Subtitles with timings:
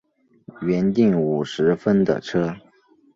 [0.63, 2.55] 原订五十分的车